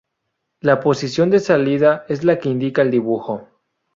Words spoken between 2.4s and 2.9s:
indica el